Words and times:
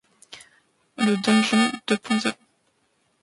Le 0.97 1.15
donjon 1.23 1.71
deux 1.87 1.97
point 1.99 2.17
zéro. 2.19 2.35